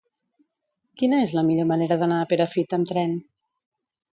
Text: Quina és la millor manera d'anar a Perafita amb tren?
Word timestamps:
Quina 1.01 1.19
és 1.25 1.33
la 1.39 1.43
millor 1.51 1.69
manera 1.73 1.99
d'anar 2.05 2.17
a 2.23 2.27
Perafita 2.33 2.81
amb 2.81 2.91
tren? 2.93 3.15